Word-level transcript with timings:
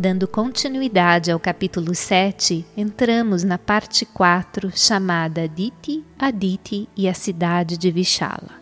Dando 0.00 0.28
continuidade 0.28 1.32
ao 1.32 1.40
capítulo 1.40 1.92
7, 1.92 2.64
entramos 2.76 3.42
na 3.42 3.58
parte 3.58 4.06
4, 4.06 4.70
chamada 4.72 5.42
Aditi, 5.42 6.04
Aditi 6.16 6.88
e 6.96 7.08
a 7.08 7.14
cidade 7.14 7.76
de 7.76 7.90
Vishala. 7.90 8.52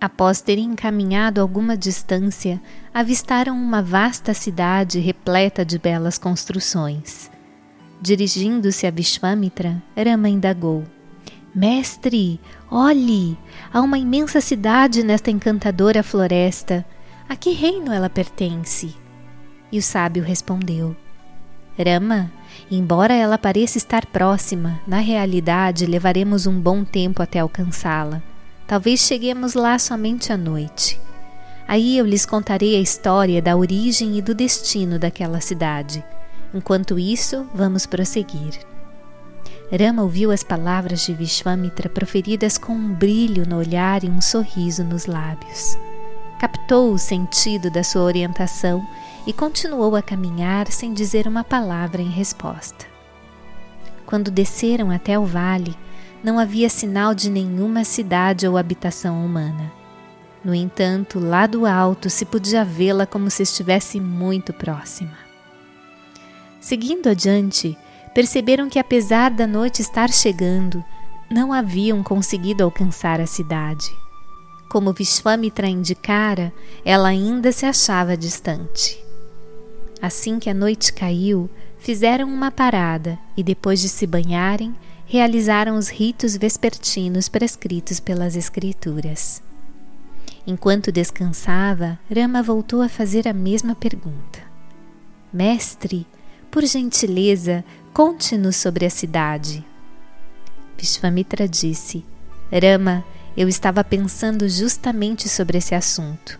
Após 0.00 0.40
terem 0.40 0.64
encaminhado 0.64 1.40
alguma 1.40 1.76
distância, 1.76 2.60
avistaram 2.92 3.54
uma 3.54 3.80
vasta 3.80 4.34
cidade 4.34 4.98
repleta 4.98 5.64
de 5.64 5.78
belas 5.78 6.18
construções. 6.18 7.30
Dirigindo-se 8.02 8.88
a 8.88 8.90
Vishwamitra, 8.90 9.80
Rama 9.96 10.28
indagou: 10.28 10.82
Mestre, 11.54 12.40
olhe! 12.68 13.38
Há 13.72 13.80
uma 13.82 13.98
imensa 13.98 14.40
cidade 14.40 15.04
nesta 15.04 15.30
encantadora 15.30 16.02
floresta. 16.02 16.84
A 17.28 17.36
que 17.36 17.50
reino 17.50 17.92
ela 17.92 18.10
pertence? 18.10 18.96
E 19.70 19.78
o 19.78 19.82
sábio 19.82 20.22
respondeu: 20.22 20.96
Rama, 21.78 22.30
embora 22.70 23.14
ela 23.14 23.38
pareça 23.38 23.78
estar 23.78 24.06
próxima, 24.06 24.80
na 24.86 24.98
realidade 24.98 25.86
levaremos 25.86 26.46
um 26.46 26.58
bom 26.58 26.84
tempo 26.84 27.22
até 27.22 27.38
alcançá-la. 27.38 28.22
Talvez 28.66 29.00
cheguemos 29.00 29.54
lá 29.54 29.78
somente 29.78 30.32
à 30.32 30.36
noite. 30.36 31.00
Aí 31.66 31.98
eu 31.98 32.06
lhes 32.06 32.24
contarei 32.24 32.76
a 32.76 32.80
história 32.80 33.42
da 33.42 33.56
origem 33.56 34.16
e 34.16 34.22
do 34.22 34.34
destino 34.34 34.98
daquela 34.98 35.40
cidade. 35.40 36.02
Enquanto 36.52 36.98
isso, 36.98 37.46
vamos 37.54 37.84
prosseguir. 37.84 38.58
Rama 39.70 40.02
ouviu 40.02 40.30
as 40.30 40.42
palavras 40.42 41.04
de 41.04 41.12
Vishwamitra 41.12 41.90
proferidas 41.90 42.56
com 42.56 42.72
um 42.72 42.94
brilho 42.94 43.46
no 43.46 43.58
olhar 43.58 44.02
e 44.02 44.08
um 44.08 44.20
sorriso 44.20 44.82
nos 44.82 45.04
lábios. 45.04 45.78
Captou 46.40 46.92
o 46.92 46.98
sentido 46.98 47.70
da 47.70 47.84
sua 47.84 48.02
orientação 48.02 48.82
e 49.28 49.32
continuou 49.34 49.94
a 49.94 50.00
caminhar 50.00 50.72
sem 50.72 50.94
dizer 50.94 51.28
uma 51.28 51.44
palavra 51.44 52.00
em 52.00 52.08
resposta. 52.08 52.86
Quando 54.06 54.30
desceram 54.30 54.90
até 54.90 55.18
o 55.18 55.26
vale, 55.26 55.76
não 56.24 56.38
havia 56.38 56.70
sinal 56.70 57.14
de 57.14 57.28
nenhuma 57.28 57.84
cidade 57.84 58.48
ou 58.48 58.56
habitação 58.56 59.22
humana. 59.22 59.70
No 60.42 60.54
entanto, 60.54 61.20
lá 61.20 61.46
do 61.46 61.66
alto 61.66 62.08
se 62.08 62.24
podia 62.24 62.64
vê-la 62.64 63.04
como 63.04 63.30
se 63.30 63.42
estivesse 63.42 64.00
muito 64.00 64.54
próxima. 64.54 65.18
Seguindo 66.58 67.10
adiante, 67.10 67.76
perceberam 68.14 68.66
que, 68.70 68.78
apesar 68.78 69.30
da 69.30 69.46
noite 69.46 69.82
estar 69.82 70.08
chegando, 70.08 70.82
não 71.30 71.52
haviam 71.52 72.02
conseguido 72.02 72.64
alcançar 72.64 73.20
a 73.20 73.26
cidade. 73.26 73.94
Como 74.70 74.94
Vishwamitra 74.94 75.68
indicara, 75.68 76.50
ela 76.82 77.08
ainda 77.08 77.52
se 77.52 77.66
achava 77.66 78.16
distante. 78.16 79.06
Assim 80.00 80.38
que 80.38 80.48
a 80.48 80.54
noite 80.54 80.92
caiu, 80.92 81.50
fizeram 81.78 82.28
uma 82.28 82.50
parada 82.50 83.18
e, 83.36 83.42
depois 83.42 83.80
de 83.80 83.88
se 83.88 84.06
banharem, 84.06 84.74
realizaram 85.06 85.76
os 85.76 85.88
ritos 85.88 86.36
vespertinos 86.36 87.28
prescritos 87.28 87.98
pelas 87.98 88.36
Escrituras. 88.36 89.42
Enquanto 90.46 90.92
descansava, 90.92 91.98
Rama 92.14 92.42
voltou 92.42 92.80
a 92.80 92.88
fazer 92.88 93.26
a 93.26 93.32
mesma 93.32 93.74
pergunta. 93.74 94.40
Mestre, 95.32 96.06
por 96.50 96.64
gentileza, 96.64 97.64
conte-nos 97.92 98.56
sobre 98.56 98.86
a 98.86 98.90
cidade. 98.90 99.64
Vishvamitra 100.76 101.48
disse: 101.48 102.04
Rama, 102.50 103.04
eu 103.36 103.48
estava 103.48 103.84
pensando 103.84 104.48
justamente 104.48 105.28
sobre 105.28 105.58
esse 105.58 105.74
assunto. 105.74 106.38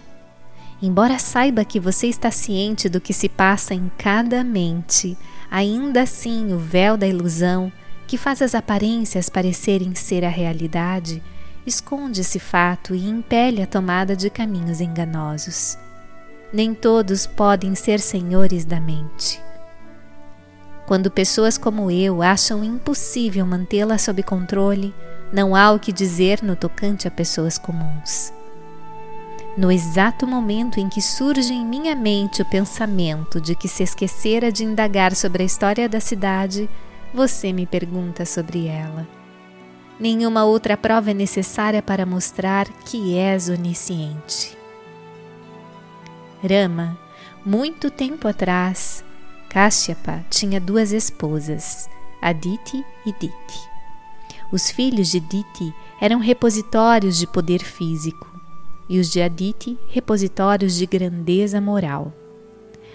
Embora 0.80 1.18
saiba 1.18 1.64
que 1.64 1.80
você 1.80 2.06
está 2.06 2.30
ciente 2.30 2.88
do 2.88 3.00
que 3.00 3.12
se 3.12 3.28
passa 3.28 3.74
em 3.74 3.90
cada 3.98 4.44
mente, 4.44 5.18
ainda 5.50 6.02
assim 6.02 6.52
o 6.52 6.58
véu 6.58 6.96
da 6.96 7.06
ilusão, 7.06 7.72
que 8.06 8.16
faz 8.16 8.40
as 8.40 8.54
aparências 8.54 9.28
parecerem 9.28 9.94
ser 9.94 10.24
a 10.24 10.28
realidade, 10.28 11.22
esconde 11.66 12.20
esse 12.20 12.38
fato 12.38 12.94
e 12.94 13.08
impele 13.08 13.60
a 13.60 13.66
tomada 13.66 14.14
de 14.14 14.30
caminhos 14.30 14.80
enganosos. 14.80 15.76
Nem 16.52 16.72
todos 16.72 17.26
podem 17.26 17.74
ser 17.74 17.98
senhores 17.98 18.64
da 18.64 18.80
mente. 18.80 19.40
Quando 20.86 21.10
pessoas 21.10 21.58
como 21.58 21.90
eu 21.90 22.22
acham 22.22 22.64
impossível 22.64 23.44
mantê-la 23.44 23.98
sob 23.98 24.22
controle, 24.22 24.94
não 25.30 25.54
há 25.54 25.70
o 25.72 25.78
que 25.78 25.92
dizer 25.92 26.42
no 26.42 26.56
tocante 26.56 27.06
a 27.06 27.10
pessoas 27.10 27.58
comuns. 27.58 28.32
No 29.58 29.72
exato 29.72 30.24
momento 30.24 30.78
em 30.78 30.88
que 30.88 31.02
surge 31.02 31.52
em 31.52 31.66
minha 31.66 31.96
mente 31.96 32.40
o 32.40 32.44
pensamento 32.44 33.40
de 33.40 33.56
que 33.56 33.66
se 33.66 33.82
esquecera 33.82 34.52
de 34.52 34.62
indagar 34.62 35.16
sobre 35.16 35.42
a 35.42 35.46
história 35.46 35.88
da 35.88 35.98
cidade, 35.98 36.70
você 37.12 37.52
me 37.52 37.66
pergunta 37.66 38.24
sobre 38.24 38.68
ela. 38.68 39.04
Nenhuma 39.98 40.44
outra 40.44 40.76
prova 40.76 41.10
é 41.10 41.14
necessária 41.14 41.82
para 41.82 42.06
mostrar 42.06 42.68
que 42.84 43.18
és 43.18 43.48
onisciente. 43.48 44.56
Rama, 46.40 46.96
muito 47.44 47.90
tempo 47.90 48.28
atrás, 48.28 49.02
Kashyapa 49.48 50.24
tinha 50.30 50.60
duas 50.60 50.92
esposas, 50.92 51.90
Aditi 52.22 52.86
e 53.04 53.10
Diti. 53.10 53.68
Os 54.52 54.70
filhos 54.70 55.08
de 55.08 55.18
Diti 55.18 55.74
eram 56.00 56.20
repositórios 56.20 57.18
de 57.18 57.26
poder 57.26 57.64
físico 57.64 58.37
e 58.88 58.98
os 58.98 59.10
de 59.10 59.20
Aditi 59.20 59.78
repositórios 59.88 60.74
de 60.76 60.86
grandeza 60.86 61.60
moral. 61.60 62.12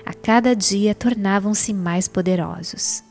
A 0.06 0.14
cada 0.14 0.56
dia 0.56 0.94
tornavam-se 0.94 1.74
mais 1.74 2.08
poderosos. 2.08 3.04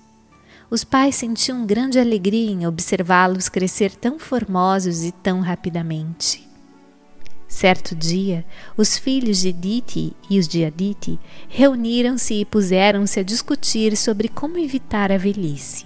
Os 0.71 0.85
pais 0.85 1.17
sentiam 1.17 1.67
grande 1.67 1.99
alegria 1.99 2.51
em 2.51 2.67
observá-los 2.67 3.49
crescer 3.49 3.95
tão 3.95 4.19
formosos 4.19 5.05
e 5.05 5.13
tão 5.13 5.41
rapidamente. 5.41 6.49
Certo 7.47 7.95
dia, 7.95 8.47
os 8.79 8.97
filhos 8.97 9.43
de 9.43 9.53
Diti 9.53 10.17
e 10.31 10.39
os 10.39 10.49
de 10.49 10.65
Aditi 10.65 11.21
reuniram-se 11.51 12.33
e 12.33 12.45
puseram-se 12.47 13.21
a 13.21 13.23
discutir 13.23 13.95
sobre 13.95 14.29
como 14.29 14.57
evitar 14.57 15.13
a 15.13 15.19
velhice. 15.19 15.85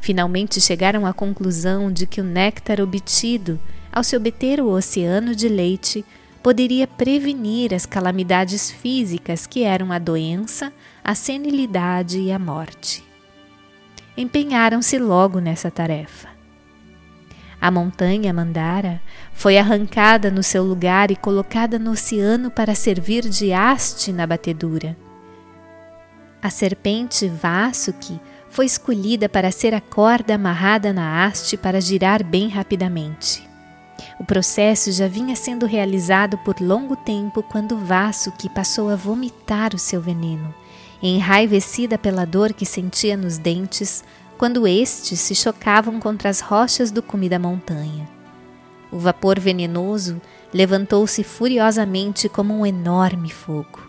Finalmente 0.00 0.58
chegaram 0.58 1.04
à 1.04 1.12
conclusão 1.12 1.92
de 1.92 2.06
que 2.06 2.22
o 2.22 2.24
néctar 2.24 2.80
obtido 2.80 3.60
ao 3.92 4.04
se 4.04 4.16
obter 4.16 4.60
o 4.60 4.68
oceano 4.68 5.34
de 5.34 5.48
leite, 5.48 6.04
poderia 6.42 6.86
prevenir 6.86 7.74
as 7.74 7.84
calamidades 7.84 8.70
físicas 8.70 9.46
que 9.46 9.62
eram 9.62 9.92
a 9.92 9.98
doença, 9.98 10.72
a 11.02 11.14
senilidade 11.14 12.18
e 12.18 12.32
a 12.32 12.38
morte. 12.38 13.04
Empenharam-se 14.16 14.98
logo 14.98 15.38
nessa 15.38 15.70
tarefa. 15.70 16.28
A 17.60 17.70
montanha 17.70 18.32
Mandara 18.32 19.02
foi 19.34 19.58
arrancada 19.58 20.30
no 20.30 20.42
seu 20.42 20.64
lugar 20.64 21.10
e 21.10 21.16
colocada 21.16 21.78
no 21.78 21.90
oceano 21.90 22.50
para 22.50 22.74
servir 22.74 23.28
de 23.28 23.52
haste 23.52 24.12
na 24.12 24.26
batedura. 24.26 24.96
A 26.42 26.48
serpente 26.48 27.28
Vasuki 27.28 28.18
foi 28.48 28.64
escolhida 28.64 29.28
para 29.28 29.50
ser 29.50 29.74
a 29.74 29.80
corda 29.80 30.36
amarrada 30.36 30.90
na 30.90 31.26
haste 31.26 31.58
para 31.58 31.82
girar 31.82 32.24
bem 32.24 32.48
rapidamente. 32.48 33.49
O 34.20 34.24
processo 34.24 34.92
já 34.92 35.08
vinha 35.08 35.34
sendo 35.34 35.64
realizado 35.64 36.36
por 36.36 36.60
longo 36.60 36.94
tempo 36.94 37.42
quando 37.42 37.78
Vasuki 37.78 38.50
passou 38.50 38.90
a 38.90 38.94
vomitar 38.94 39.74
o 39.74 39.78
seu 39.78 39.98
veneno, 39.98 40.54
enraivecida 41.02 41.96
pela 41.96 42.26
dor 42.26 42.52
que 42.52 42.66
sentia 42.66 43.16
nos 43.16 43.38
dentes 43.38 44.04
quando 44.36 44.68
estes 44.68 45.20
se 45.20 45.34
chocavam 45.34 45.98
contra 45.98 46.28
as 46.28 46.40
rochas 46.40 46.90
do 46.90 47.02
cume 47.02 47.30
da 47.30 47.38
montanha. 47.38 48.06
O 48.92 48.98
vapor 48.98 49.40
venenoso 49.40 50.20
levantou-se 50.52 51.24
furiosamente 51.24 52.28
como 52.28 52.52
um 52.52 52.66
enorme 52.66 53.30
fogo. 53.30 53.80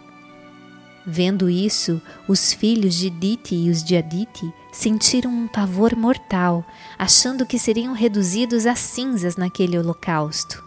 Vendo 1.06 1.50
isso, 1.50 2.02
os 2.26 2.54
filhos 2.54 2.96
de 2.96 3.10
Diti 3.10 3.56
e 3.56 3.70
os 3.70 3.84
de 3.84 3.98
Aditi 3.98 4.54
sentiram 4.72 5.30
um 5.30 5.48
pavor 5.48 5.96
mortal, 5.96 6.66
achando 6.98 7.46
que 7.46 7.60
seriam 7.60 7.94
reduzidos 7.94 8.66
a 8.66 8.76
cinzas 8.76 9.36
naquele 9.36 9.78
holocausto. 9.78 10.64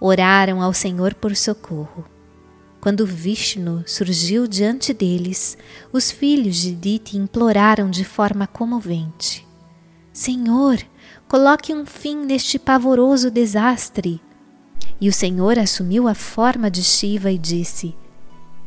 Oraram 0.00 0.62
ao 0.62 0.72
Senhor 0.72 1.14
por 1.14 1.36
socorro. 1.36 2.04
Quando 2.80 3.04
Vishnu 3.04 3.82
surgiu 3.86 4.46
diante 4.46 4.94
deles, 4.94 5.58
os 5.92 6.10
filhos 6.10 6.56
de 6.56 6.74
Diti 6.74 7.18
imploraram 7.18 7.90
de 7.90 8.04
forma 8.04 8.46
comovente: 8.46 9.46
Senhor, 10.12 10.78
coloque 11.26 11.74
um 11.74 11.84
fim 11.84 12.24
neste 12.24 12.58
pavoroso 12.58 13.30
desastre. 13.30 14.20
E 15.00 15.08
o 15.08 15.12
Senhor 15.12 15.58
assumiu 15.58 16.08
a 16.08 16.14
forma 16.14 16.70
de 16.70 16.82
Shiva 16.82 17.30
e 17.30 17.38
disse: 17.38 17.94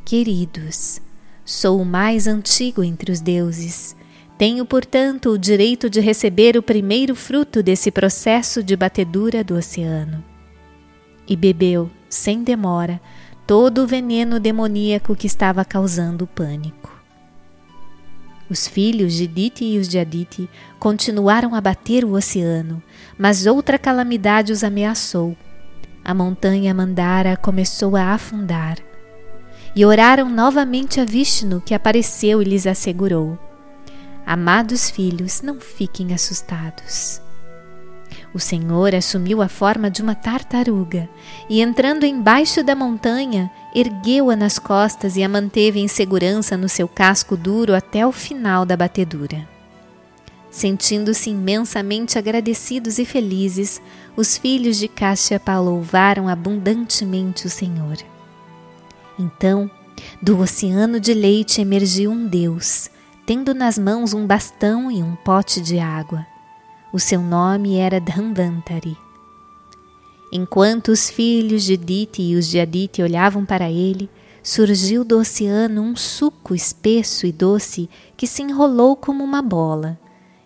Queridos, 0.05 1.01
sou 1.45 1.81
o 1.81 1.85
mais 1.85 2.27
antigo 2.27 2.83
entre 2.83 3.11
os 3.11 3.21
deuses. 3.21 3.95
Tenho, 4.41 4.65
portanto, 4.65 5.29
o 5.29 5.37
direito 5.37 5.87
de 5.87 5.99
receber 5.99 6.57
o 6.57 6.63
primeiro 6.63 7.15
fruto 7.15 7.61
desse 7.61 7.91
processo 7.91 8.63
de 8.63 8.75
batedura 8.75 9.43
do 9.43 9.53
oceano. 9.53 10.25
E 11.27 11.35
bebeu, 11.35 11.91
sem 12.09 12.43
demora, 12.43 12.99
todo 13.45 13.83
o 13.83 13.87
veneno 13.87 14.39
demoníaco 14.39 15.15
que 15.15 15.27
estava 15.27 15.63
causando 15.63 16.23
o 16.23 16.27
pânico. 16.27 16.91
Os 18.49 18.67
filhos 18.67 19.13
de 19.13 19.27
Dite 19.27 19.63
e 19.63 19.77
os 19.77 19.87
de 19.87 19.99
Adite 19.99 20.49
continuaram 20.79 21.53
a 21.53 21.61
bater 21.61 22.03
o 22.03 22.13
oceano, 22.13 22.81
mas 23.19 23.45
outra 23.45 23.77
calamidade 23.77 24.51
os 24.51 24.63
ameaçou. 24.63 25.37
A 26.03 26.15
montanha 26.15 26.73
Mandara 26.73 27.37
começou 27.37 27.95
a 27.95 28.05
afundar. 28.05 28.79
E 29.75 29.85
oraram 29.85 30.31
novamente 30.31 30.99
a 30.99 31.05
Vishnu, 31.05 31.61
que 31.61 31.75
apareceu 31.75 32.41
e 32.41 32.45
lhes 32.45 32.65
assegurou: 32.65 33.37
Amados 34.25 34.89
filhos, 34.89 35.41
não 35.41 35.59
fiquem 35.59 36.13
assustados. 36.13 37.21
O 38.33 38.39
Senhor 38.39 38.95
assumiu 38.95 39.41
a 39.41 39.49
forma 39.49 39.89
de 39.89 40.01
uma 40.01 40.15
tartaruga 40.15 41.09
e, 41.49 41.61
entrando 41.61 42.05
embaixo 42.05 42.63
da 42.63 42.75
montanha, 42.75 43.51
ergueu-a 43.75 44.35
nas 44.35 44.57
costas 44.57 45.17
e 45.17 45.23
a 45.23 45.29
manteve 45.29 45.79
em 45.79 45.87
segurança 45.87 46.55
no 46.55 46.69
seu 46.69 46.87
casco 46.87 47.35
duro 47.35 47.75
até 47.75 48.05
o 48.05 48.11
final 48.11 48.65
da 48.65 48.77
batedura. 48.77 49.47
Sentindo-se 50.49 51.29
imensamente 51.29 52.17
agradecidos 52.17 52.99
e 52.99 53.05
felizes, 53.05 53.81
os 54.17 54.37
filhos 54.37 54.77
de 54.77 54.87
Kashyapa 54.87 55.57
louvaram 55.57 56.27
abundantemente 56.27 57.47
o 57.47 57.49
Senhor. 57.49 57.97
Então, 59.17 59.71
do 60.21 60.39
oceano 60.39 60.99
de 60.99 61.13
leite 61.13 61.61
emergiu 61.61 62.11
um 62.11 62.27
Deus, 62.27 62.89
tendo 63.25 63.53
nas 63.53 63.77
mãos 63.77 64.13
um 64.13 64.25
bastão 64.25 64.91
e 64.91 65.01
um 65.03 65.15
pote 65.15 65.61
de 65.61 65.79
água. 65.79 66.25
O 66.91 66.99
seu 66.99 67.21
nome 67.21 67.77
era 67.77 67.99
Dhanvantari. 67.99 68.97
Enquanto 70.31 70.89
os 70.89 71.09
filhos 71.09 71.63
de 71.63 71.75
Diti 71.75 72.21
e 72.21 72.35
os 72.35 72.47
de 72.47 72.59
Aditi 72.59 73.01
olhavam 73.01 73.45
para 73.45 73.69
ele, 73.69 74.09
surgiu 74.41 75.03
do 75.03 75.19
oceano 75.19 75.81
um 75.81 75.95
suco 75.95 76.55
espesso 76.55 77.25
e 77.25 77.31
doce 77.31 77.89
que 78.17 78.25
se 78.25 78.41
enrolou 78.41 78.95
como 78.95 79.23
uma 79.23 79.41
bola. 79.41 79.99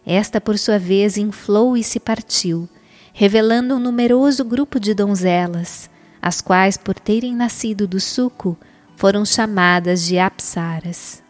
Esta, 0.06 0.42
por 0.42 0.58
sua 0.58 0.78
vez, 0.78 1.18
inflou 1.18 1.78
e 1.78 1.84
se 1.84 2.00
partiu, 2.00 2.68
revelando 3.14 3.76
um 3.76 3.80
numeroso 3.80 4.44
grupo 4.44 4.80
de 4.80 4.94
donzelas, 4.94 5.90
as 6.22 6.42
quais, 6.42 6.78
por 6.78 7.00
terem 7.00 7.36
nascido 7.36 7.88
do 7.88 8.00
suco, 8.00 8.58
foram 8.96 9.26
chamadas 9.26 10.04
de 10.04 10.18
Apsaras. 10.18 11.25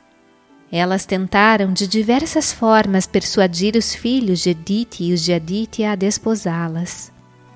Elas 0.78 1.06
tentaram 1.06 1.72
de 1.72 1.88
diversas 1.88 2.52
formas 2.52 3.08
persuadir 3.08 3.78
os 3.78 3.96
filhos 3.96 4.42
de 4.42 4.50
Edith 4.50 5.00
e 5.00 5.14
os 5.14 5.24
de 5.24 5.32
Adite 5.32 5.86
a 5.86 5.96
desposá-las. 5.96 7.14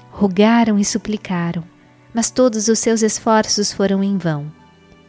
Rogaram 0.09 0.79
e 0.79 0.85
suplicaram, 0.85 1.65
mas 2.13 2.31
todos 2.31 2.69
os 2.69 2.79
seus 2.79 3.01
esforços 3.01 3.73
foram 3.73 4.01
em 4.01 4.17
vão. 4.17 4.49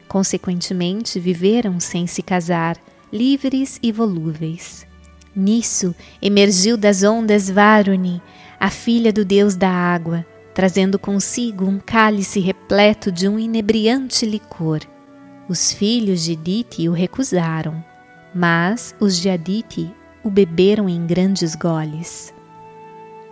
Consequentemente, 0.08 1.20
viveram 1.20 1.78
sem 1.78 2.08
se 2.08 2.20
casar, 2.20 2.76
livres 3.12 3.78
e 3.80 3.92
volúveis. 3.92 4.84
Nisso 5.32 5.94
emergiu 6.20 6.76
das 6.76 7.04
ondas 7.04 7.48
Varuni, 7.48 8.20
a 8.58 8.70
filha 8.70 9.12
do 9.12 9.24
deus 9.24 9.54
da 9.54 9.70
água, 9.70 10.26
trazendo 10.52 10.98
consigo 10.98 11.64
um 11.64 11.78
cálice 11.78 12.40
repleto 12.40 13.12
de 13.12 13.28
um 13.28 13.38
inebriante 13.38 14.26
licor. 14.26 14.80
Os 15.48 15.72
filhos 15.72 16.24
de 16.24 16.34
Dite 16.34 16.88
o 16.88 16.92
recusaram, 16.92 17.88
mas 18.34 18.94
os 19.00 19.16
de 19.16 19.28
Aditi 19.28 19.92
o 20.22 20.30
beberam 20.30 20.88
em 20.88 21.06
grandes 21.06 21.54
goles. 21.54 22.32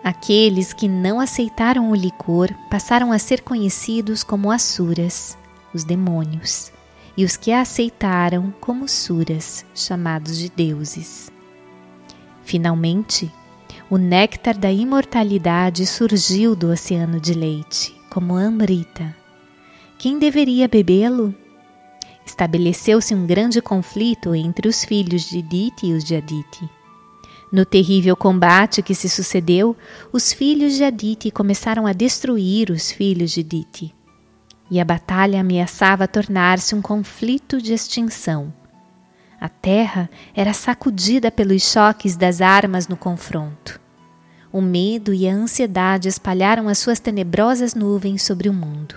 Aqueles 0.02 0.72
que 0.72 0.88
não 0.88 1.20
aceitaram 1.20 1.90
o 1.90 1.94
licor 1.94 2.48
passaram 2.70 3.12
a 3.12 3.18
ser 3.18 3.42
conhecidos 3.42 4.22
como 4.22 4.50
Asuras, 4.50 5.36
os 5.74 5.84
demônios, 5.84 6.72
e 7.16 7.24
os 7.24 7.36
que 7.36 7.50
a 7.50 7.60
aceitaram 7.60 8.54
como 8.60 8.88
Suras, 8.88 9.66
chamados 9.74 10.38
de 10.38 10.48
deuses. 10.48 11.32
Finalmente, 12.44 13.30
o 13.90 13.98
néctar 13.98 14.56
da 14.56 14.70
imortalidade 14.70 15.84
surgiu 15.84 16.54
do 16.54 16.70
oceano 16.70 17.20
de 17.20 17.34
leite, 17.34 17.94
como 18.08 18.36
Amrita. 18.36 19.14
Quem 19.98 20.18
deveria 20.18 20.68
bebê-lo? 20.68 21.34
Estabeleceu-se 22.28 23.14
um 23.14 23.26
grande 23.26 23.60
conflito 23.60 24.34
entre 24.34 24.68
os 24.68 24.84
filhos 24.84 25.22
de 25.28 25.42
Dite 25.42 25.86
e 25.86 25.94
os 25.94 26.04
de 26.04 26.14
Adite. 26.14 26.68
No 27.50 27.64
terrível 27.64 28.14
combate 28.14 28.82
que 28.82 28.94
se 28.94 29.08
sucedeu, 29.08 29.74
os 30.12 30.32
filhos 30.32 30.74
de 30.74 30.84
Adite 30.84 31.30
começaram 31.30 31.86
a 31.86 31.92
destruir 31.92 32.70
os 32.70 32.92
filhos 32.92 33.30
de 33.30 33.42
Dite. 33.42 33.94
E 34.70 34.78
a 34.78 34.84
batalha 34.84 35.40
ameaçava 35.40 36.06
tornar-se 36.06 36.74
um 36.74 36.82
conflito 36.82 37.60
de 37.60 37.72
extinção. 37.72 38.52
A 39.40 39.48
terra 39.48 40.10
era 40.34 40.52
sacudida 40.52 41.30
pelos 41.30 41.62
choques 41.62 42.16
das 42.16 42.42
armas 42.42 42.86
no 42.86 42.96
confronto. 42.96 43.80
O 44.52 44.60
medo 44.60 45.14
e 45.14 45.26
a 45.26 45.32
ansiedade 45.32 46.08
espalharam 46.08 46.68
as 46.68 46.78
suas 46.78 47.00
tenebrosas 47.00 47.74
nuvens 47.74 48.22
sobre 48.22 48.48
o 48.48 48.52
mundo. 48.52 48.96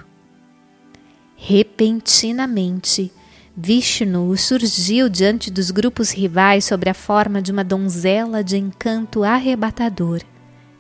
Repentinamente, 1.38 3.12
Vishnu 3.56 4.36
surgiu 4.38 5.10
diante 5.10 5.52
dos 5.52 5.72
grupos 5.72 6.10
rivais 6.12 6.66
sob 6.66 6.90
a 6.90 6.94
forma 6.94 7.42
de 7.42 7.52
uma 7.52 7.66
donzela 7.66 8.42
de 8.42 8.58
encanto 8.58 9.24
arrebatador, 9.24 10.22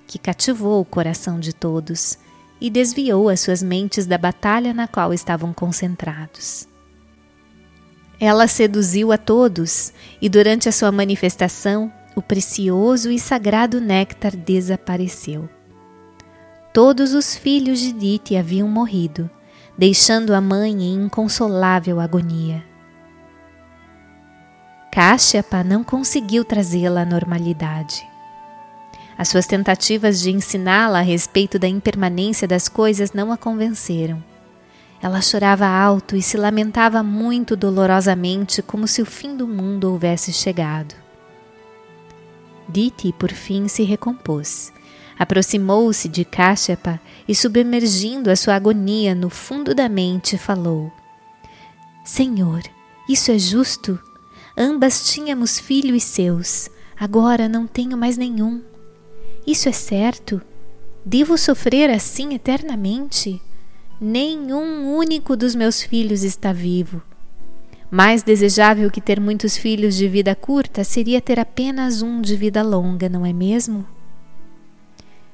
que 0.08 0.18
cativou 0.18 0.80
o 0.80 0.86
coração 0.86 1.38
de 1.38 1.54
todos 1.54 2.18
e 2.62 2.70
desviou 2.70 3.28
as 3.28 3.42
suas 3.42 3.62
mentes 3.62 4.06
da 4.06 4.18
batalha 4.18 4.74
na 4.74 4.88
qual 4.88 5.14
estavam 5.14 5.52
concentrados. 5.52 6.66
Ela 8.18 8.48
seduziu 8.48 9.12
a 9.12 9.18
todos 9.18 9.92
e, 10.22 10.30
durante 10.30 10.70
a 10.70 10.72
sua 10.72 10.92
manifestação, 10.92 11.92
o 12.16 12.22
precioso 12.22 13.12
e 13.12 13.20
sagrado 13.20 13.82
néctar 13.82 14.36
desapareceu. 14.36 15.50
Todos 16.74 17.14
os 17.14 17.36
filhos 17.36 17.80
de 17.80 17.92
Dite 17.92 18.38
haviam 18.38 18.68
morrido 18.68 19.30
deixando 19.78 20.34
a 20.34 20.42
mãe 20.42 20.72
em 20.72 21.06
inconsolável 21.06 22.00
agonia. 22.00 22.64
Kashyapa 24.92 25.64
não 25.64 25.84
conseguiu 25.84 26.44
trazê-la 26.44 27.02
à 27.02 27.06
normalidade. 27.06 28.06
As 29.18 29.30
suas 29.30 29.48
tentativas 29.48 30.20
de 30.20 30.32
ensiná-la 30.32 31.00
a 31.00 31.04
respeito 31.04 31.58
da 31.58 31.68
impermanência 31.68 32.48
das 32.48 32.68
coisas 32.68 33.14
não 33.14 33.32
a 33.32 33.38
convenceram. 33.38 34.22
Ela 35.02 35.22
chorava 35.22 35.66
alto 35.66 36.16
e 36.16 36.22
se 36.22 36.38
lamentava 36.38 37.02
muito 37.02 37.56
dolorosamente, 37.56 38.62
como 38.62 38.88
se 38.88 39.02
o 39.02 39.06
fim 39.06 39.36
do 39.36 39.48
mundo 39.48 39.86
houvesse 39.92 40.32
chegado. 40.34 40.94
Diti, 42.68 43.14
por 43.14 43.32
fim, 43.32 43.68
se 43.68 43.84
recompôs 43.84 44.72
Aproximou-se 45.22 46.10
de 46.10 46.26
Kashyapa 46.26 47.00
e, 47.28 47.36
submergindo 47.36 48.32
a 48.32 48.36
sua 48.36 48.56
agonia 48.56 49.14
no 49.14 49.30
fundo 49.30 49.76
da 49.76 49.88
mente, 49.88 50.36
falou: 50.36 50.92
Senhor, 52.04 52.64
isso 53.08 53.32
é 53.32 53.38
justo? 53.38 54.00
Ambas 54.58 55.12
tínhamos 55.12 55.60
filhos 55.60 56.02
seus, 56.02 56.72
agora 57.00 57.48
não 57.48 57.68
tenho 57.68 57.96
mais 57.96 58.18
nenhum. 58.18 58.64
Isso 59.46 59.70
é 59.70 59.72
certo? 59.72 60.42
Devo 61.06 61.38
sofrer 61.38 61.92
assim 61.92 62.34
eternamente? 62.34 63.40
Nenhum 64.02 64.92
único 64.98 65.38
dos 65.38 65.54
meus 65.54 65.84
filhos 65.84 66.24
está 66.24 66.52
vivo. 66.52 67.00
Mais 67.92 68.24
desejável 68.24 68.90
que 68.90 69.00
ter 69.00 69.20
muitos 69.20 69.56
filhos 69.56 69.96
de 69.96 70.08
vida 70.08 70.34
curta 70.34 70.84
seria 70.84 71.22
ter 71.22 71.40
apenas 71.40 72.02
um 72.02 72.22
de 72.22 72.36
vida 72.36 72.64
longa, 72.64 73.08
não 73.08 73.24
é 73.24 73.32
mesmo? 73.32 73.86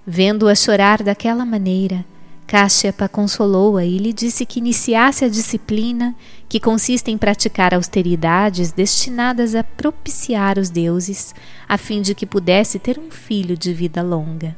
Vendo-a 0.10 0.56
chorar 0.56 1.04
daquela 1.04 1.46
maneira, 1.46 2.06
Kashyapa 2.48 3.10
consolou-a 3.10 3.84
e 3.84 3.98
lhe 3.98 4.14
disse 4.14 4.46
que 4.46 4.60
iniciasse 4.60 5.26
a 5.26 5.28
disciplina, 5.28 6.16
que 6.48 6.62
consiste 6.62 7.12
em 7.12 7.18
praticar 7.18 7.74
austeridades 7.74 8.72
destinadas 8.72 9.54
a 9.54 9.66
propiciar 9.66 10.58
os 10.58 10.70
deuses, 10.70 11.36
a 11.68 11.78
fim 11.78 12.02
de 12.02 12.16
que 12.16 12.26
pudesse 12.26 12.80
ter 12.80 12.98
um 12.98 13.12
filho 13.12 13.58
de 13.58 13.74
vida 13.74 14.02
longa. 14.02 14.56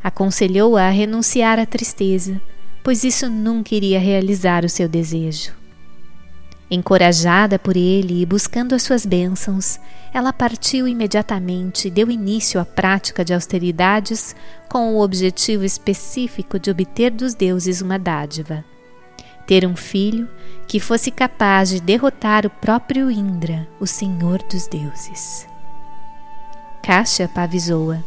Aconselhou-a 0.00 0.86
a 0.86 0.90
renunciar 0.90 1.58
à 1.58 1.66
tristeza, 1.66 2.40
pois 2.84 3.02
isso 3.02 3.28
nunca 3.28 3.74
iria 3.74 3.98
realizar 3.98 4.64
o 4.64 4.68
seu 4.68 4.88
desejo. 4.88 5.65
Encorajada 6.68 7.60
por 7.60 7.76
ele 7.76 8.22
e 8.22 8.26
buscando 8.26 8.74
as 8.74 8.82
suas 8.82 9.06
bênçãos, 9.06 9.78
ela 10.12 10.32
partiu 10.32 10.88
imediatamente 10.88 11.86
e 11.86 11.90
deu 11.90 12.10
início 12.10 12.60
à 12.60 12.64
prática 12.64 13.24
de 13.24 13.32
austeridades 13.32 14.34
com 14.68 14.94
o 14.94 15.00
objetivo 15.00 15.64
específico 15.64 16.58
de 16.58 16.68
obter 16.68 17.12
dos 17.12 17.34
deuses 17.34 17.80
uma 17.80 17.98
dádiva: 17.98 18.64
ter 19.46 19.64
um 19.64 19.76
filho 19.76 20.28
que 20.66 20.80
fosse 20.80 21.12
capaz 21.12 21.68
de 21.68 21.80
derrotar 21.80 22.44
o 22.44 22.50
próprio 22.50 23.12
Indra, 23.12 23.68
o 23.78 23.86
senhor 23.86 24.42
dos 24.50 24.66
deuses. 24.66 25.46
Kashyapa 26.82 27.42
avisou-a: 27.42 28.02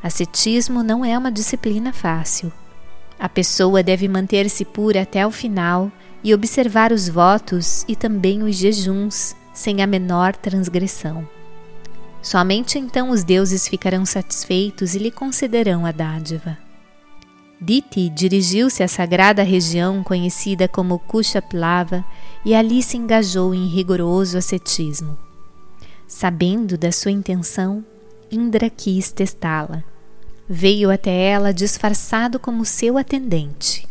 ascetismo 0.00 0.84
não 0.84 1.04
é 1.04 1.18
uma 1.18 1.32
disciplina 1.32 1.92
fácil. 1.92 2.52
A 3.18 3.28
pessoa 3.28 3.82
deve 3.82 4.08
manter-se 4.08 4.64
pura 4.64 5.02
até 5.02 5.26
o 5.26 5.30
final 5.30 5.90
e 6.22 6.34
observar 6.34 6.92
os 6.92 7.08
votos 7.08 7.84
e 7.88 7.96
também 7.96 8.42
os 8.42 8.56
jejuns 8.56 9.34
sem 9.54 9.82
a 9.82 9.86
menor 9.86 10.36
transgressão. 10.36 11.26
Somente 12.20 12.78
então 12.78 13.10
os 13.10 13.24
deuses 13.24 13.66
ficarão 13.66 14.04
satisfeitos 14.04 14.94
e 14.94 14.98
lhe 14.98 15.10
concederão 15.10 15.86
a 15.86 15.92
dádiva. 15.92 16.58
Diti 17.58 18.10
dirigiu-se 18.10 18.82
à 18.82 18.88
sagrada 18.88 19.42
região 19.42 20.02
conhecida 20.02 20.68
como 20.68 20.98
Kushaplava 20.98 22.04
e 22.44 22.54
ali 22.54 22.82
se 22.82 22.98
engajou 22.98 23.54
em 23.54 23.66
rigoroso 23.66 24.36
ascetismo. 24.36 25.16
Sabendo 26.06 26.76
da 26.76 26.92
sua 26.92 27.10
intenção, 27.10 27.82
Indra 28.30 28.68
quis 28.68 29.10
testá-la. 29.10 29.84
Veio 30.48 30.92
até 30.92 31.10
ela 31.10 31.52
disfarçado 31.52 32.38
como 32.38 32.64
seu 32.64 32.96
atendente. 32.96 33.86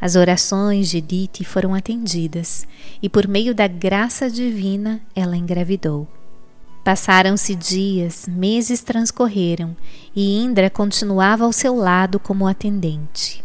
As 0.00 0.16
orações 0.16 0.90
de 0.90 1.00
Diti 1.00 1.44
foram 1.44 1.72
atendidas 1.72 2.66
e, 3.00 3.08
por 3.08 3.28
meio 3.28 3.54
da 3.54 3.68
graça 3.68 4.28
divina, 4.28 5.00
ela 5.14 5.36
engravidou. 5.36 6.08
Passaram-se 6.82 7.54
dias, 7.54 8.26
meses 8.26 8.82
transcorreram 8.82 9.76
e 10.16 10.42
Indra 10.42 10.68
continuava 10.68 11.44
ao 11.44 11.52
seu 11.52 11.76
lado 11.76 12.18
como 12.18 12.48
atendente. 12.48 13.44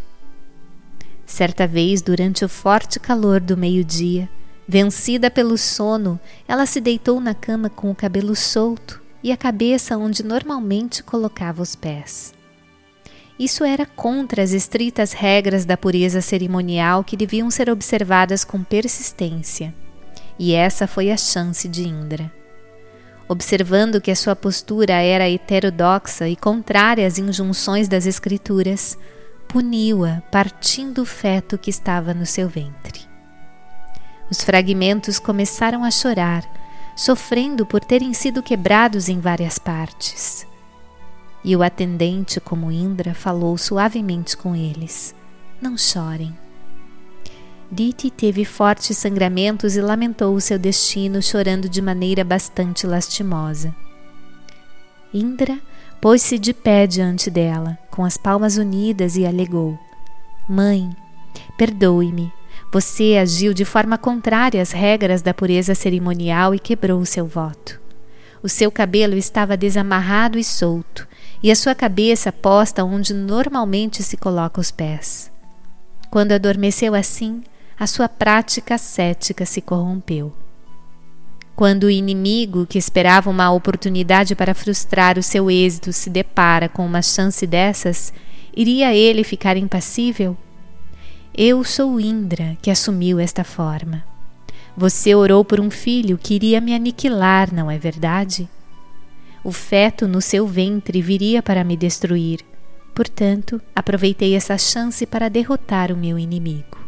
Certa 1.24 1.68
vez, 1.68 2.02
durante 2.02 2.44
o 2.44 2.50
forte 2.50 3.00
calor 3.00 3.40
do 3.40 3.56
meio-dia, 3.56 4.28
vencida 4.68 5.30
pelo 5.30 5.56
sono, 5.56 6.20
ela 6.48 6.66
se 6.66 6.82
deitou 6.82 7.20
na 7.20 7.36
cama 7.36 7.70
com 7.70 7.92
o 7.92 7.96
cabelo 7.96 8.36
solto 8.36 9.06
e 9.24 9.32
a 9.32 9.38
cabeça 9.38 9.98
onde 9.98 10.24
normalmente 10.24 11.04
colocava 11.04 11.62
os 11.62 11.76
pés. 11.76 12.34
Isso 13.40 13.64
era 13.64 13.86
contra 13.86 14.42
as 14.42 14.52
estritas 14.52 15.14
regras 15.14 15.64
da 15.64 15.78
pureza 15.78 16.22
cerimonial 16.22 17.04
que 17.04 17.16
deviam 17.16 17.52
ser 17.52 17.70
observadas 17.70 18.44
com 18.44 18.64
persistência. 18.64 19.74
E 20.40 20.54
essa 20.54 20.88
foi 20.88 21.12
a 21.12 21.18
chance 21.18 21.68
de 21.68 21.88
Indra. 21.88 22.32
Observando 23.30 24.02
que 24.02 24.10
a 24.10 24.16
sua 24.16 24.36
postura 24.36 24.94
era 24.94 25.30
heterodoxa 25.30 26.28
e 26.28 26.36
contrária 26.36 27.06
às 27.06 27.18
injunções 27.18 27.88
das 27.88 28.06
Escrituras, 28.06 28.98
puniu-a 29.48 30.22
partindo 30.32 31.02
o 31.02 31.06
feto 31.06 31.58
que 31.58 31.70
estava 31.70 32.14
no 32.14 32.26
seu 32.26 32.48
ventre. 32.48 33.02
Os 34.30 34.42
fragmentos 34.42 35.20
começaram 35.20 35.84
a 35.84 35.92
chorar, 35.92 36.44
sofrendo 36.98 37.63
por 37.63 37.80
terem 37.80 38.12
sido 38.12 38.42
quebrados 38.42 39.08
em 39.08 39.20
várias 39.20 39.60
partes. 39.60 40.48
E 41.44 41.56
o 41.56 41.62
atendente, 41.62 42.42
como 42.42 42.72
Indra, 42.72 43.13
falou 43.13 43.56
suavemente 43.58 44.36
com 44.36 44.56
eles: 44.56 45.16
Não 45.62 45.77
chorem. 45.77 46.36
Diti 47.72 48.10
teve 48.10 48.44
fortes 48.44 48.98
sangramentos 48.98 49.75
e 49.75 49.82
lamentou 49.82 50.34
o 50.34 50.42
seu 50.42 50.58
destino, 50.58 51.22
chorando 51.22 51.70
de 51.70 51.82
maneira 51.82 52.24
bastante 52.24 52.88
lastimosa. 52.88 53.75
Indra 55.13 55.60
pôs-se 56.01 56.39
de 56.39 56.54
pé 56.54 56.88
diante 56.88 57.30
dela, 57.30 57.77
com 57.92 58.04
as 58.04 58.18
palmas 58.18 58.58
unidas, 58.58 59.16
e 59.16 59.25
alegou: 59.25 59.77
Mãe, 60.50 60.89
perdoe-me. 61.58 62.37
Você 62.72 63.18
agiu 63.18 63.54
de 63.54 63.64
forma 63.64 63.98
contrária 63.98 64.62
às 64.62 64.72
regras 64.72 65.22
da 65.22 65.34
pureza 65.34 65.74
cerimonial 65.74 66.54
e 66.54 66.60
quebrou 66.60 67.00
o 67.00 67.06
seu 67.06 67.26
voto. 67.26 67.80
O 68.44 68.50
seu 68.50 68.72
cabelo 68.72 69.16
estava 69.16 69.58
desamarrado 69.58 70.38
e 70.38 70.44
solto, 70.44 71.08
e 71.42 71.50
a 71.50 71.56
sua 71.56 71.74
cabeça 71.74 72.32
posta 72.32 72.84
onde 72.84 73.14
normalmente 73.14 74.04
se 74.04 74.18
coloca 74.18 74.60
os 74.60 74.70
pés. 74.70 75.32
Quando 76.10 76.34
adormeceu 76.34 76.94
assim, 76.94 77.42
a 77.80 77.88
sua 77.88 78.10
prática 78.10 78.78
cética 78.78 79.46
se 79.46 79.62
corrompeu. 79.62 80.34
Quando 81.56 81.86
o 81.86 81.90
inimigo, 81.90 82.68
que 82.68 82.78
esperava 82.78 83.30
uma 83.30 83.50
oportunidade 83.52 84.36
para 84.36 84.54
frustrar 84.54 85.18
o 85.18 85.24
seu 85.24 85.50
êxito, 85.50 85.92
se 85.92 86.10
depara 86.10 86.70
com 86.70 86.86
uma 86.86 87.02
chance 87.02 87.48
dessas, 87.48 88.14
iria 88.56 88.94
ele 88.94 89.24
ficar 89.24 89.58
impassível? 89.58 90.38
Eu 91.39 91.63
sou 91.63 92.00
Indra 92.00 92.58
que 92.63 92.72
assumiu 92.72 93.20
esta 93.20 93.44
forma. 93.44 94.03
Você 94.75 95.13
orou 95.13 95.46
por 95.46 95.60
um 95.60 95.70
filho 95.70 96.17
que 96.17 96.34
iria 96.34 96.60
me 96.60 96.74
aniquilar, 96.74 97.53
não 97.53 97.70
é 97.70 97.77
verdade? 97.77 98.50
O 99.44 99.51
feto 99.51 100.08
no 100.08 100.20
seu 100.20 100.48
ventre 100.48 101.00
viria 101.00 101.44
para 101.44 101.63
me 101.63 101.77
destruir. 101.77 102.39
Portanto, 102.96 103.62
aproveitei 103.75 104.34
essa 104.34 104.58
chance 104.58 105.06
para 105.06 105.29
derrotar 105.29 105.91
o 105.91 105.96
meu 105.96 106.17
inimigo. 106.17 106.79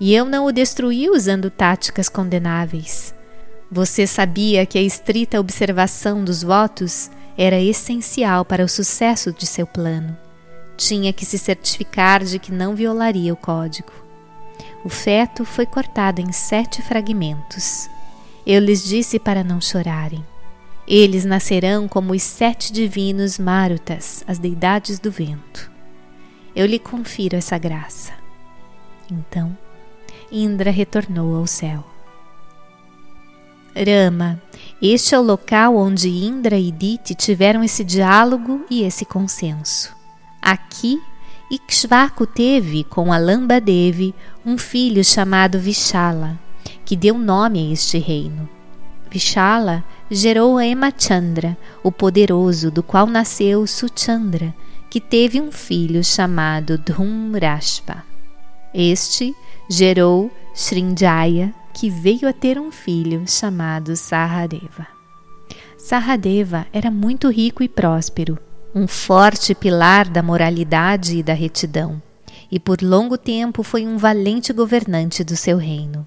E 0.00 0.14
eu 0.14 0.24
não 0.24 0.46
o 0.46 0.52
destruí 0.52 1.10
usando 1.10 1.50
táticas 1.50 2.08
condenáveis. 2.08 3.14
Você 3.70 4.06
sabia 4.06 4.64
que 4.64 4.78
a 4.78 4.82
estrita 4.82 5.38
observação 5.38 6.24
dos 6.24 6.42
votos 6.42 7.10
era 7.36 7.60
essencial 7.60 8.46
para 8.46 8.64
o 8.64 8.68
sucesso 8.68 9.30
de 9.30 9.44
seu 9.44 9.66
plano. 9.66 10.16
Tinha 10.76 11.12
que 11.12 11.24
se 11.24 11.38
certificar 11.38 12.22
de 12.24 12.38
que 12.38 12.52
não 12.52 12.74
violaria 12.74 13.32
o 13.32 13.36
código. 13.36 13.92
O 14.84 14.88
feto 14.88 15.44
foi 15.44 15.66
cortado 15.66 16.20
em 16.20 16.30
sete 16.32 16.82
fragmentos. 16.82 17.88
Eu 18.46 18.60
lhes 18.60 18.84
disse 18.84 19.18
para 19.18 19.42
não 19.42 19.60
chorarem. 19.60 20.24
Eles 20.86 21.24
nascerão 21.24 21.88
como 21.88 22.12
os 22.12 22.22
sete 22.22 22.72
divinos 22.72 23.38
Marutas, 23.38 24.22
as 24.28 24.38
deidades 24.38 25.00
do 25.00 25.10
vento. 25.10 25.70
Eu 26.54 26.66
lhe 26.66 26.78
confiro 26.78 27.36
essa 27.36 27.58
graça. 27.58 28.12
Então, 29.10 29.56
Indra 30.30 30.70
retornou 30.70 31.36
ao 31.36 31.46
céu. 31.46 31.84
Rama, 33.74 34.40
este 34.80 35.14
é 35.14 35.18
o 35.18 35.22
local 35.22 35.76
onde 35.76 36.08
Indra 36.08 36.58
e 36.58 36.70
Diti 36.70 37.14
tiveram 37.14 37.64
esse 37.64 37.82
diálogo 37.82 38.64
e 38.70 38.82
esse 38.84 39.04
consenso. 39.04 39.95
Aqui, 40.48 41.02
Ikshvaku 41.50 42.24
teve 42.24 42.84
com 42.84 43.12
a 43.12 43.18
Lambadevi 43.18 44.14
um 44.44 44.56
filho 44.56 45.04
chamado 45.04 45.58
Vishala, 45.58 46.38
que 46.84 46.94
deu 46.94 47.18
nome 47.18 47.58
a 47.58 47.72
este 47.72 47.98
reino. 47.98 48.48
Vishala 49.10 49.82
gerou 50.08 50.56
a 50.56 50.64
Emachandra, 50.64 51.58
o 51.82 51.90
poderoso, 51.90 52.70
do 52.70 52.80
qual 52.80 53.08
nasceu 53.08 53.66
Suchandra, 53.66 54.54
que 54.88 55.00
teve 55.00 55.40
um 55.40 55.50
filho 55.50 56.04
chamado 56.04 56.78
Dhumrashva. 56.78 58.04
Este 58.72 59.34
gerou 59.68 60.30
Srinjaya, 60.54 61.52
que 61.74 61.90
veio 61.90 62.28
a 62.28 62.32
ter 62.32 62.56
um 62.56 62.70
filho 62.70 63.26
chamado 63.26 63.96
Saradeva. 63.96 64.86
Saradeva 65.76 66.68
era 66.72 66.88
muito 66.88 67.28
rico 67.30 67.64
e 67.64 67.68
próspero, 67.68 68.38
um 68.76 68.86
forte 68.86 69.54
pilar 69.54 70.06
da 70.06 70.22
moralidade 70.22 71.16
e 71.16 71.22
da 71.22 71.32
retidão, 71.32 72.02
e 72.52 72.60
por 72.60 72.82
longo 72.82 73.16
tempo 73.16 73.62
foi 73.62 73.86
um 73.86 73.96
valente 73.96 74.52
governante 74.52 75.24
do 75.24 75.34
seu 75.34 75.56
reino. 75.56 76.06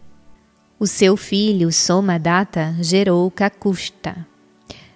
O 0.79 0.85
seu 0.85 1.17
filho 1.17 1.73
Somadatta 1.73 2.75
gerou 2.79 3.31
Kakushta. 3.31 4.23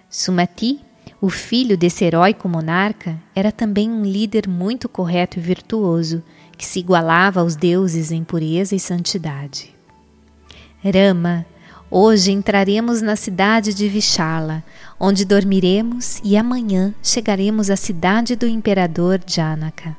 Sumati, 0.08 0.78
o 1.20 1.28
filho 1.28 1.76
desse 1.76 2.04
heróico 2.04 2.48
monarca, 2.48 3.20
era 3.34 3.50
também 3.50 3.90
um 3.90 4.04
líder 4.04 4.48
muito 4.48 4.88
correto 4.88 5.40
e 5.40 5.42
virtuoso, 5.42 6.22
que 6.56 6.64
se 6.64 6.78
igualava 6.78 7.40
aos 7.40 7.56
deuses 7.56 8.12
em 8.12 8.22
pureza 8.22 8.76
e 8.76 8.78
santidade. 8.78 9.74
Rama, 10.80 11.44
hoje 11.96 12.32
entraremos 12.32 13.00
na 13.00 13.14
cidade 13.14 13.72
de 13.72 13.88
Vishala, 13.88 14.64
onde 14.98 15.24
dormiremos 15.24 16.20
e 16.24 16.36
amanhã 16.36 16.92
chegaremos 17.00 17.70
à 17.70 17.76
cidade 17.76 18.34
do 18.34 18.48
imperador 18.48 19.20
Janaka. 19.24 19.96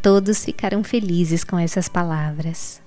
Todos 0.00 0.44
ficaram 0.44 0.84
felizes 0.84 1.42
com 1.42 1.58
essas 1.58 1.88
palavras. 1.88 2.80